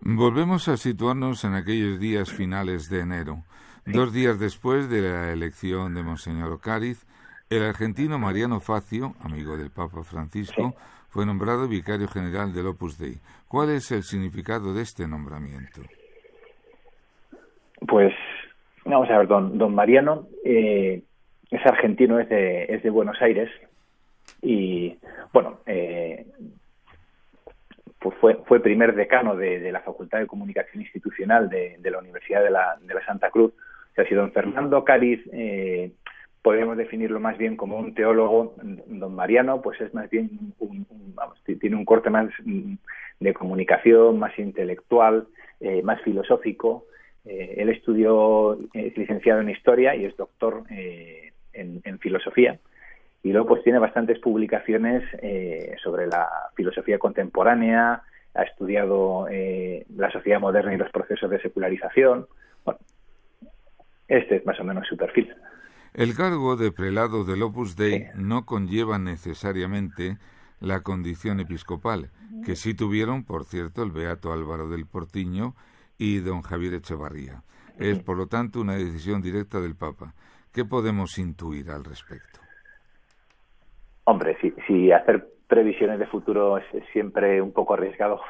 Volvemos 0.00 0.68
a 0.68 0.76
situarnos 0.76 1.44
en 1.44 1.54
aquellos 1.54 1.98
días 1.98 2.32
finales 2.32 2.88
de 2.88 3.00
enero. 3.00 3.42
Dos 3.84 4.12
días 4.12 4.38
después 4.38 4.88
de 4.88 5.02
la 5.02 5.32
elección 5.32 5.94
de 5.94 6.02
Monseñor 6.02 6.52
Ocariz, 6.52 7.06
el 7.50 7.62
argentino 7.62 8.18
Mariano 8.18 8.60
Facio, 8.60 9.14
amigo 9.20 9.56
del 9.56 9.70
Papa 9.70 10.04
Francisco, 10.04 10.74
fue 11.08 11.26
nombrado 11.26 11.68
vicario 11.68 12.06
general 12.06 12.52
del 12.52 12.66
Opus 12.66 12.98
Dei. 12.98 13.18
¿Cuál 13.48 13.70
es 13.70 13.90
el 13.90 14.02
significado 14.02 14.74
de 14.74 14.82
este 14.82 15.08
nombramiento? 15.08 15.80
Pues, 17.86 18.12
vamos 18.84 19.08
a 19.10 19.18
ver, 19.18 19.26
don, 19.26 19.56
don 19.58 19.74
Mariano 19.74 20.26
eh, 20.44 21.02
es 21.50 21.66
argentino, 21.66 22.20
es 22.20 22.28
de, 22.28 22.64
es 22.64 22.82
de 22.82 22.90
Buenos 22.90 23.20
Aires 23.20 23.50
y, 24.42 24.96
bueno, 25.32 25.60
eh, 25.66 26.26
pues 28.00 28.16
fue, 28.20 28.36
fue 28.46 28.60
primer 28.60 28.94
decano 28.94 29.36
de, 29.36 29.72
la 29.72 29.80
Facultad 29.80 30.18
de 30.18 30.26
Comunicación 30.26 30.82
Institucional 30.82 31.48
de, 31.48 31.78
la 31.82 31.98
Universidad 31.98 32.42
de 32.42 32.50
la, 32.50 32.78
de 32.80 32.94
Santa 33.04 33.30
Cruz. 33.30 33.52
O 33.52 33.94
sea, 33.94 34.06
si 34.06 34.14
don 34.14 34.32
Fernando 34.32 34.84
Cáriz 34.84 35.20
eh, 35.32 35.92
podemos 36.42 36.76
definirlo 36.76 37.18
más 37.18 37.36
bien 37.36 37.56
como 37.56 37.76
un 37.76 37.94
teólogo, 37.94 38.54
don 38.62 39.14
Mariano, 39.14 39.60
pues 39.60 39.80
es 39.80 39.92
más 39.94 40.08
bien, 40.10 40.30
un, 40.60 40.86
vamos, 41.14 41.42
tiene 41.44 41.76
un 41.76 41.84
corte 41.84 42.10
más 42.10 42.30
de 43.18 43.34
comunicación, 43.34 44.18
más 44.18 44.38
intelectual, 44.38 45.26
eh, 45.60 45.82
más 45.82 46.00
filosófico. 46.02 46.86
Eh, 47.24 47.56
él 47.58 47.68
estudió, 47.70 48.58
es 48.72 48.96
licenciado 48.96 49.40
en 49.40 49.50
Historia 49.50 49.96
y 49.96 50.04
es 50.04 50.16
doctor 50.16 50.62
eh, 50.70 51.32
en 51.52 51.98
filosofía 51.98 52.60
y 53.22 53.32
luego 53.32 53.48
pues 53.48 53.64
tiene 53.64 53.78
bastantes 53.78 54.18
publicaciones 54.20 55.02
eh, 55.20 55.74
sobre 55.82 56.06
la 56.06 56.28
filosofía 56.54 56.98
contemporánea, 56.98 58.02
ha 58.34 58.42
estudiado 58.42 59.26
eh, 59.28 59.84
la 59.96 60.10
sociedad 60.10 60.40
moderna 60.40 60.74
y 60.74 60.76
los 60.76 60.90
procesos 60.90 61.28
de 61.30 61.40
secularización. 61.40 62.26
Bueno, 62.64 62.80
este 64.06 64.36
es 64.36 64.46
más 64.46 64.58
o 64.60 64.64
menos 64.64 64.86
su 64.86 64.96
perfil. 64.96 65.34
El 65.94 66.14
cargo 66.14 66.56
de 66.56 66.70
prelado 66.70 67.24
del 67.24 67.42
Opus 67.42 67.74
Dei 67.74 68.06
no 68.14 68.46
conlleva 68.46 68.98
necesariamente 68.98 70.18
la 70.60 70.82
condición 70.82 71.40
episcopal, 71.40 72.10
que 72.44 72.56
sí 72.56 72.74
tuvieron, 72.74 73.24
por 73.24 73.44
cierto, 73.44 73.82
el 73.82 73.90
beato 73.90 74.32
Álvaro 74.32 74.68
del 74.68 74.86
Portiño 74.86 75.54
y 75.96 76.18
don 76.18 76.42
Javier 76.42 76.74
Echevarría. 76.74 77.42
Es, 77.78 78.00
por 78.00 78.16
lo 78.16 78.26
tanto, 78.26 78.60
una 78.60 78.74
decisión 78.74 79.22
directa 79.22 79.60
del 79.60 79.76
Papa. 79.76 80.14
¿Qué 80.52 80.64
podemos 80.64 81.18
intuir 81.18 81.70
al 81.70 81.84
respecto? 81.84 82.40
Hombre, 84.08 84.38
si, 84.66 84.90
hacer 84.90 85.22
previsiones 85.46 85.98
de 85.98 86.06
futuro 86.06 86.56
es, 86.56 86.64
siempre 86.94 87.42
un 87.42 87.52
poco 87.52 87.74
arriesgado, 87.74 88.22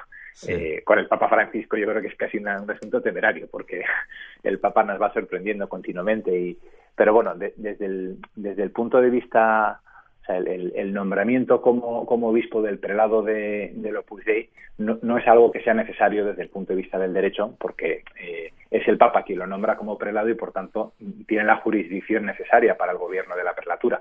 eh, 0.49 0.83
con 0.85 0.99
el 0.99 1.07
Papa 1.07 1.29
Francisco 1.29 1.77
yo 1.77 1.87
creo 1.87 2.03
que 2.03 2.09
es 2.09 2.17
casi 2.17 2.39
un 2.39 2.49
asunto 2.49 3.01
temerario, 3.01 3.47
porque 3.49 3.85
el 4.43 4.59
Papa 4.59 4.83
nos 4.83 5.01
va 5.01 5.13
sorprendiendo 5.13 5.69
continuamente. 5.69 6.37
y 6.37 6.59
Pero 6.97 7.15
bueno, 7.15 7.37
desde, 7.37 7.77
el, 7.87 8.17
desde 8.35 8.65
el 8.65 8.73
punto 8.73 9.01
de 9.01 9.09
vista, 9.09 9.81
o 10.23 10.25
sea, 10.27 10.39
el, 10.39 10.93
nombramiento 10.93 11.63
como, 11.63 12.05
como 12.07 12.31
obispo 12.31 12.61
del 12.61 12.81
prelado 12.81 13.23
de, 13.23 13.71
del 13.77 13.99
Opus 13.99 14.25
Dei 14.25 14.51
no, 14.79 14.99
no, 15.03 15.17
es 15.17 15.29
algo 15.29 15.53
que 15.53 15.63
sea 15.63 15.75
necesario 15.75 16.25
desde 16.25 16.43
el 16.43 16.49
punto 16.49 16.73
de 16.73 16.83
vista 16.83 16.99
del 16.99 17.15
derecho, 17.15 17.55
porque 17.57 18.03
eh, 18.21 18.53
es 18.73 18.89
el 18.89 18.99
Papa 18.99 19.23
quien 19.23 19.39
lo 19.39 19.47
nombra 19.47 19.77
como 19.77 19.97
prelado 19.97 20.29
y 20.29 20.35
por 20.35 20.51
tanto 20.51 20.95
tiene 21.29 21.45
la 21.45 21.59
jurisdicción 21.59 22.27
necesaria 22.27 22.77
para 22.77 22.91
el 22.91 22.99
gobierno 22.99 23.37
de 23.37 23.45
la 23.45 23.55
prelatura. 23.55 24.01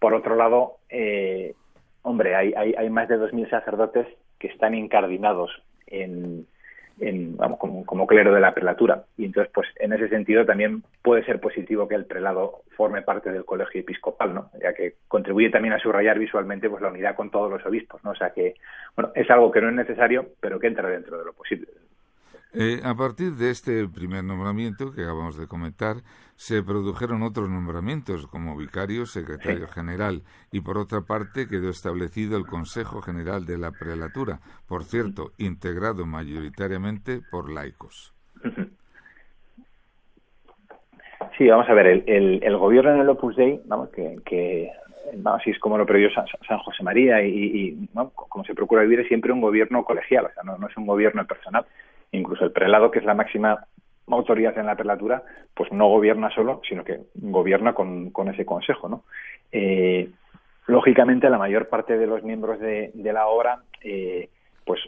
Por 0.00 0.14
otro 0.14 0.36
lado, 0.36 0.78
eh, 0.88 1.54
hombre, 2.02 2.34
hay, 2.34 2.52
hay, 2.56 2.74
hay, 2.76 2.90
más 2.90 3.08
de 3.08 3.18
2.000 3.18 3.50
sacerdotes 3.50 4.06
que 4.38 4.48
están 4.48 4.74
incardinados 4.74 5.50
en, 5.86 6.46
en 7.00 7.36
vamos, 7.36 7.58
como, 7.58 7.84
como, 7.84 8.06
clero 8.06 8.34
de 8.34 8.40
la 8.40 8.54
prelatura. 8.54 9.04
Y 9.16 9.24
entonces, 9.24 9.50
pues 9.54 9.68
en 9.76 9.92
ese 9.92 10.08
sentido 10.08 10.44
también 10.44 10.82
puede 11.02 11.24
ser 11.24 11.40
positivo 11.40 11.88
que 11.88 11.94
el 11.94 12.06
prelado 12.06 12.62
forme 12.76 13.02
parte 13.02 13.30
del 13.32 13.44
colegio 13.44 13.80
episcopal, 13.80 14.34
¿no? 14.34 14.50
Ya 14.62 14.72
que 14.74 14.94
contribuye 15.08 15.50
también 15.50 15.74
a 15.74 15.80
subrayar 15.80 16.18
visualmente 16.18 16.70
pues 16.70 16.82
la 16.82 16.88
unidad 16.88 17.16
con 17.16 17.30
todos 17.30 17.50
los 17.50 17.64
obispos, 17.66 18.02
¿no? 18.04 18.10
O 18.10 18.16
sea 18.16 18.30
que, 18.30 18.54
bueno, 18.94 19.12
es 19.14 19.28
algo 19.30 19.50
que 19.50 19.60
no 19.60 19.68
es 19.68 19.74
necesario, 19.74 20.26
pero 20.40 20.58
que 20.58 20.68
entra 20.68 20.88
dentro 20.88 21.18
de 21.18 21.24
lo 21.24 21.32
posible. 21.32 21.68
Eh, 22.54 22.80
a 22.82 22.94
partir 22.94 23.32
de 23.32 23.50
este 23.50 23.86
primer 23.88 24.24
nombramiento 24.24 24.92
que 24.92 25.02
acabamos 25.02 25.36
de 25.38 25.46
comentar, 25.46 25.96
se 26.34 26.62
produjeron 26.62 27.22
otros 27.22 27.50
nombramientos 27.50 28.26
como 28.26 28.56
vicario, 28.56 29.04
secretario 29.04 29.68
general 29.68 30.22
y 30.50 30.62
por 30.62 30.78
otra 30.78 31.02
parte 31.02 31.46
quedó 31.46 31.68
establecido 31.68 32.38
el 32.38 32.46
Consejo 32.46 33.02
General 33.02 33.44
de 33.44 33.58
la 33.58 33.70
Prelatura, 33.72 34.40
por 34.66 34.84
cierto, 34.84 35.32
integrado 35.36 36.06
mayoritariamente 36.06 37.20
por 37.30 37.50
laicos. 37.52 38.14
Sí, 41.36 41.46
vamos 41.48 41.68
a 41.68 41.74
ver, 41.74 41.86
el, 41.86 42.42
el, 42.42 42.56
gobierno 42.56 42.94
en 42.94 43.00
el 43.00 43.08
Opus 43.10 43.36
Dei, 43.36 43.60
vamos, 43.66 43.90
que, 43.90 44.16
que 44.24 44.70
así 45.26 45.50
es 45.50 45.58
como 45.58 45.76
lo 45.76 45.84
previó 45.84 46.08
San, 46.10 46.26
José 46.58 46.82
María 46.82 47.22
y, 47.22 47.88
como 47.92 48.44
se 48.44 48.54
procura 48.54 48.82
vivir 48.82 49.00
es 49.00 49.08
siempre 49.08 49.32
un 49.32 49.42
gobierno 49.42 49.84
colegial, 49.84 50.26
o 50.26 50.32
sea, 50.32 50.42
no, 50.44 50.56
no 50.56 50.66
es 50.66 50.76
un 50.76 50.86
gobierno 50.86 51.26
personal 51.26 51.66
incluso 52.12 52.44
el 52.44 52.52
prelado, 52.52 52.90
que 52.90 52.98
es 52.98 53.04
la 53.04 53.14
máxima 53.14 53.66
autoridad 54.06 54.56
en 54.58 54.66
la 54.66 54.76
prelatura, 54.76 55.22
pues 55.54 55.70
no 55.72 55.88
gobierna 55.88 56.30
solo, 56.30 56.60
sino 56.68 56.84
que 56.84 57.00
gobierna 57.14 57.74
con, 57.74 58.12
ese 58.32 58.46
consejo, 58.46 58.88
¿no? 58.88 59.04
Eh, 59.52 60.08
lógicamente, 60.66 61.28
la 61.28 61.38
mayor 61.38 61.68
parte 61.68 61.98
de 61.98 62.06
los 62.06 62.22
miembros 62.22 62.58
de, 62.60 62.92
la 62.94 63.26
obra, 63.26 63.62
eh, 63.82 64.28
pues 64.64 64.80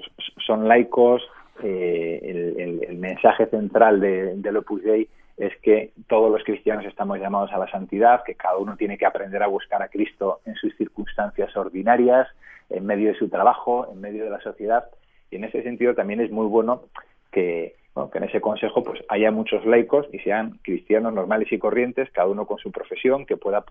son 0.46 0.68
laicos. 0.68 1.22
Eh, 1.62 2.54
el, 2.56 2.84
el, 2.88 2.96
mensaje 2.96 3.44
central 3.46 4.00
de, 4.00 4.36
del 4.36 4.56
Opus 4.56 4.82
Dei 4.82 5.06
es 5.36 5.52
que 5.62 5.92
todos 6.06 6.30
los 6.30 6.42
cristianos 6.44 6.86
estamos 6.86 7.18
llamados 7.18 7.52
a 7.52 7.58
la 7.58 7.70
santidad, 7.70 8.22
que 8.24 8.34
cada 8.34 8.56
uno 8.56 8.76
tiene 8.76 8.96
que 8.96 9.06
aprender 9.06 9.42
a 9.42 9.46
buscar 9.46 9.82
a 9.82 9.88
Cristo 9.88 10.40
en 10.46 10.54
sus 10.54 10.74
circunstancias 10.76 11.54
ordinarias, 11.56 12.28
en 12.70 12.86
medio 12.86 13.08
de 13.08 13.18
su 13.18 13.28
trabajo, 13.28 13.88
en 13.92 14.00
medio 14.00 14.24
de 14.24 14.30
la 14.30 14.40
sociedad. 14.40 14.84
Y 15.30 15.36
en 15.36 15.44
ese 15.44 15.62
sentido 15.62 15.94
también 15.94 16.20
es 16.20 16.30
muy 16.30 16.46
bueno 16.46 16.82
que, 17.30 17.76
que 18.12 18.18
en 18.18 18.24
ese 18.24 18.40
consejo 18.40 18.82
pues 18.82 19.00
haya 19.08 19.30
muchos 19.30 19.64
laicos 19.66 20.06
y 20.12 20.18
sean 20.20 20.58
cristianos 20.62 21.12
normales 21.12 21.50
y 21.52 21.58
corrientes, 21.58 22.10
cada 22.10 22.28
uno 22.28 22.46
con 22.46 22.58
su 22.58 22.70
profesión, 22.70 23.26
que 23.26 23.36
pueda 23.36 23.64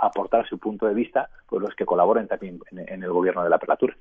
aportar 0.00 0.46
su 0.48 0.58
punto 0.58 0.86
de 0.86 0.94
vista, 0.94 1.28
pues 1.48 1.62
los 1.62 1.74
que 1.74 1.84
colaboren 1.84 2.28
también 2.28 2.60
en, 2.70 3.02
el 3.02 3.10
gobierno 3.10 3.42
de 3.44 3.50
la 3.50 3.58
prelatura. 3.58 3.96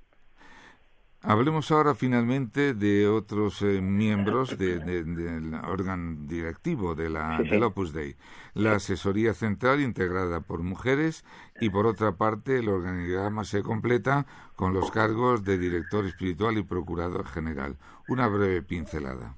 Hablemos 1.22 1.70
ahora 1.72 1.96
finalmente 1.96 2.74
de 2.74 3.06
otros 3.06 3.62
eh, 3.62 3.82
miembros 3.82 4.58
del 4.58 5.54
órgano 5.68 6.16
directivo 6.26 6.96
de 6.96 7.10
la, 7.10 7.40
del 7.40 7.62
Opus 7.62 7.94
Dei. 7.94 8.16
La 8.54 8.76
asesoría 8.76 9.34
central 9.34 9.82
integrada 9.82 10.40
por 10.40 10.64
mujeres 10.64 11.26
y 11.60 11.70
por 11.72 11.88
otra 11.88 12.14
parte 12.14 12.60
el 12.60 12.70
organigrama 12.70 13.44
se 13.44 13.64
completa 13.64 14.26
con 14.56 14.74
los 14.74 14.92
cargos 14.92 15.44
de 15.44 15.58
director 15.58 16.06
espiritual 16.06 16.58
y 16.58 16.64
procurador 16.64 17.28
general. 17.28 17.76
Una 18.08 18.30
breve 18.30 18.62
pincelada. 18.62 19.36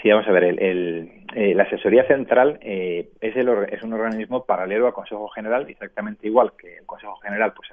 Sí, 0.00 0.10
vamos 0.10 0.28
a 0.28 0.32
ver, 0.32 0.44
el, 0.44 1.24
eh, 1.34 1.54
la 1.54 1.64
asesoría 1.64 2.06
central 2.06 2.58
eh, 2.62 3.10
es, 3.20 3.34
el, 3.36 3.48
es 3.70 3.82
un 3.82 3.94
organismo 3.94 4.44
paralelo 4.44 4.86
al 4.86 4.92
Consejo 4.92 5.28
General, 5.28 5.68
exactamente 5.68 6.28
igual 6.28 6.52
que 6.56 6.76
el 6.76 6.86
Consejo 6.86 7.16
General 7.16 7.52
pues, 7.52 7.70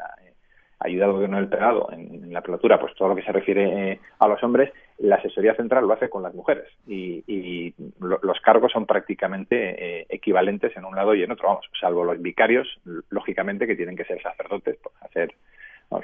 ayuda 0.84 1.06
al 1.06 1.14
gobierno 1.14 1.38
del 1.38 1.48
pegado 1.48 1.90
en, 1.92 2.32
la 2.34 2.42
prelatura, 2.42 2.80
pues 2.80 2.96
todo 2.96 3.10
lo 3.10 3.16
que 3.16 3.24
se 3.24 3.32
refiere 3.32 3.92
eh, 3.92 4.00
a 4.20 4.28
los 4.28 4.42
hombres, 4.44 4.72
la 5.00 5.16
asesoría 5.16 5.56
central 5.56 5.86
lo 5.86 5.94
hace 5.94 6.10
con 6.10 6.24
las 6.24 6.34
mujeres 6.34 6.68
y, 6.88 7.74
los 8.00 8.40
cargos 8.42 8.72
son 8.72 8.86
prácticamente 8.86 9.56
eh, 10.00 10.06
equivalentes 10.10 10.76
en 10.76 10.86
un 10.86 10.96
lado 10.96 11.14
y 11.14 11.24
en 11.24 11.32
otro, 11.32 11.48
vamos, 11.48 11.66
salvo 11.80 12.04
los 12.04 12.22
vicarios, 12.22 12.68
lógicamente 13.10 13.68
que 13.68 13.76
tienen 13.76 13.96
que 13.96 14.06
ser 14.06 14.22
sacerdotes, 14.22 14.78
por 14.78 14.92
hacer, 15.02 15.34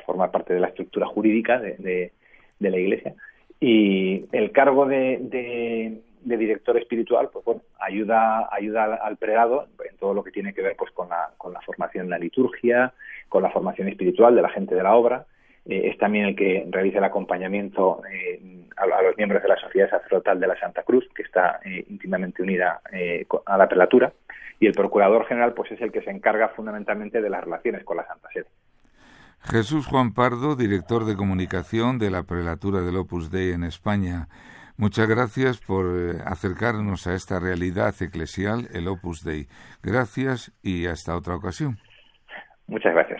formar 0.05 0.31
parte 0.31 0.53
de 0.53 0.59
la 0.59 0.67
estructura 0.67 1.05
jurídica 1.07 1.59
de, 1.59 2.11
la 2.59 2.77
Iglesia. 2.77 3.13
Y 3.59 4.25
el 4.31 4.51
cargo 4.51 4.85
de, 4.85 6.01
director 6.35 6.77
espiritual, 6.77 7.29
pues 7.31 7.45
bueno, 7.45 7.61
ayuda, 7.79 8.49
ayuda 8.51 8.95
al 8.95 9.15
prelado 9.17 9.67
en 9.89 9.95
todo 9.97 10.13
lo 10.13 10.23
que 10.23 10.31
tiene 10.31 10.53
que 10.53 10.61
ver 10.61 10.75
pues 10.75 10.91
con 10.91 11.07
la, 11.09 11.29
con 11.37 11.53
la 11.53 11.61
formación 11.61 12.05
en 12.05 12.09
la 12.09 12.19
liturgia, 12.19 12.93
con 13.29 13.43
la 13.43 13.51
formación 13.51 13.87
espiritual 13.87 14.35
de 14.35 14.41
la 14.41 14.49
gente 14.49 14.75
de 14.75 14.83
la 14.83 14.95
obra, 14.95 15.25
eh, 15.65 15.89
es 15.89 15.97
también 15.97 16.25
el 16.25 16.35
que 16.35 16.65
realiza 16.69 16.99
el 16.99 17.03
acompañamiento 17.03 18.01
eh, 18.11 18.65
a, 18.77 18.85
los 19.03 19.17
miembros 19.17 19.43
de 19.43 19.49
la 19.49 19.57
Sociedad 19.57 19.89
Sacerdotal 19.89 20.39
de 20.39 20.47
la 20.47 20.59
Santa 20.59 20.83
Cruz, 20.83 21.07
que 21.13 21.23
está 21.23 21.59
eh, 21.65 21.85
íntimamente 21.89 22.41
unida 22.41 22.81
a 23.45 23.57
la 23.57 23.67
prelatura, 23.67 24.13
y 24.59 24.67
el 24.67 24.73
Procurador 24.73 25.25
General 25.25 25.53
pues 25.53 25.71
es 25.71 25.81
el 25.81 25.91
que 25.91 26.01
se 26.01 26.09
encarga 26.09 26.49
fundamentalmente 26.49 27.21
de 27.21 27.29
las 27.29 27.43
relaciones 27.43 27.83
con 27.83 27.97
la 27.97 28.07
Santa 28.07 28.29
Sede. 28.33 28.47
Jesús 29.43 29.85
Juan 29.87 30.13
Pardo, 30.13 30.55
director 30.55 31.05
de 31.05 31.15
comunicación 31.15 31.99
de 31.99 32.11
la 32.11 32.23
prelatura 32.23 32.81
del 32.81 32.97
Opus 32.97 33.29
Dei 33.29 33.51
en 33.51 33.63
España. 33.63 34.27
Muchas 34.77 35.07
gracias 35.07 35.59
por 35.59 35.87
acercarnos 36.25 37.07
a 37.07 37.15
esta 37.15 37.39
realidad 37.39 37.95
eclesial, 37.99 38.67
el 38.73 38.87
Opus 38.87 39.23
Dei. 39.23 39.47
Gracias 39.81 40.53
y 40.61 40.85
hasta 40.85 41.15
otra 41.15 41.35
ocasión. 41.35 41.79
Muchas 42.67 42.93
gracias. 42.93 43.19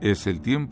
Es 0.00 0.26
el 0.26 0.40
tiempo 0.40 0.64